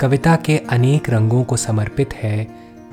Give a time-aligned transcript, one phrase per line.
[0.00, 2.46] कविता के अनेक रंगों को समर्पित है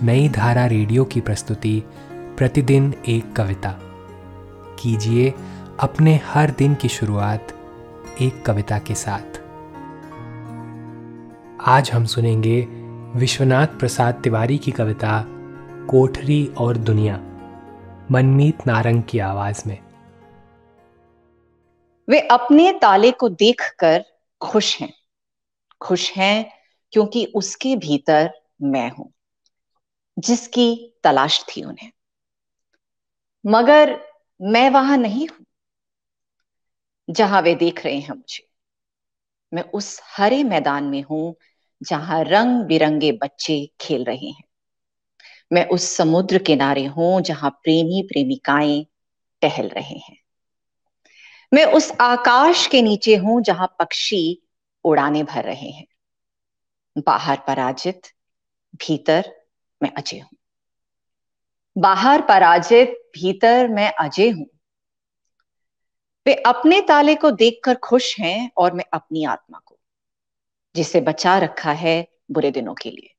[0.03, 3.79] नई धारा रेडियो की प्रस्तुति, प्रतिदिन एक कविता।
[4.79, 5.33] कीजिए
[5.79, 7.47] अपने हर दिन की शुरुआत
[8.21, 9.41] एक कविता के साथ।
[11.67, 12.62] आज हम सुनेंगे
[13.15, 15.26] विश्वनाथ प्रसाद तिवारी की कविता,
[15.90, 17.20] कोठरी और दुनिया,
[18.12, 19.78] मनमीत नारंग की आवाज़ में।
[22.10, 24.06] वे अपने ताले को देखकर
[24.42, 24.94] खुश हैं।
[25.82, 26.61] खुश हैं
[26.94, 28.30] क्योंकि उसके भीतर
[28.62, 29.13] मैं हूँ,
[30.20, 31.91] जिसकी तलाश थी उन्हें।
[33.45, 34.00] मगर
[34.41, 35.45] मैं वहाँ नहीं हूँ,
[37.09, 38.48] जहाँ वे देख रहे हैं मुझे।
[39.54, 41.36] मैं उस हरे मैदान में हूँ,
[41.84, 44.44] जहाँ रंग बिरंगे बच्चे खेल रहे हैं।
[45.53, 48.86] मैं उस समुद्र किनारे हूँ, जहाँ प्रेमी प्रेमिकाएँ
[49.42, 50.17] टहल रहे हैं।
[51.52, 54.42] मैं उस आकाश के नीचे हूँ, जहाँ पक्षी
[54.86, 55.86] उड़ाने भर रहे हैं।
[56.98, 58.02] बाहर पराजित,
[58.76, 59.36] भीतर
[59.84, 60.38] मैं अजय हूँ।
[61.78, 64.45] बाहर पराजित, भीतर मैं अजय हूँ।
[66.28, 69.80] वे अपने ताले को देखकर खुश हैं और मैं अपनी आत्मा को,
[70.75, 73.16] जिसे बचा रखा है बुरे दिनों के लिए।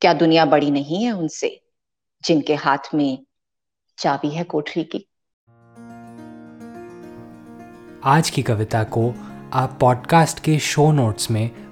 [0.00, 1.62] क्या दुनिया बड़ी नहीं है उनसे,
[2.24, 3.26] जिनके हाथ में
[3.98, 5.06] चाबी है कोठरी की?
[8.04, 9.14] आज की कविता को
[9.52, 11.71] आप पॉडकास्ट के शो नोट्स में